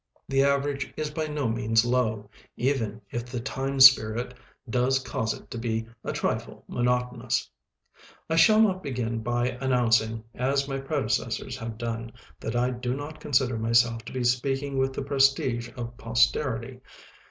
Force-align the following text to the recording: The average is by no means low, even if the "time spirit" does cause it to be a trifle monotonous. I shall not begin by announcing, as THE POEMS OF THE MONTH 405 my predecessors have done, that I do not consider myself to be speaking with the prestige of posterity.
The 0.27 0.41
average 0.41 0.91
is 0.97 1.11
by 1.11 1.27
no 1.27 1.47
means 1.47 1.85
low, 1.85 2.27
even 2.57 3.01
if 3.11 3.23
the 3.27 3.39
"time 3.39 3.79
spirit" 3.79 4.33
does 4.67 4.97
cause 4.97 5.31
it 5.35 5.51
to 5.51 5.59
be 5.59 5.85
a 6.03 6.11
trifle 6.11 6.65
monotonous. 6.67 7.47
I 8.27 8.35
shall 8.35 8.59
not 8.59 8.81
begin 8.81 9.21
by 9.21 9.49
announcing, 9.61 10.23
as 10.33 10.65
THE 10.65 10.69
POEMS 10.69 10.69
OF 10.69 10.69
THE 10.69 10.73
MONTH 10.73 10.83
405 10.83 10.83
my 10.83 10.87
predecessors 10.87 11.57
have 11.57 11.77
done, 11.77 12.11
that 12.39 12.55
I 12.55 12.71
do 12.71 12.95
not 12.95 13.19
consider 13.19 13.59
myself 13.59 14.03
to 14.05 14.11
be 14.11 14.23
speaking 14.23 14.79
with 14.79 14.93
the 14.93 15.03
prestige 15.03 15.69
of 15.77 15.95
posterity. 15.97 16.79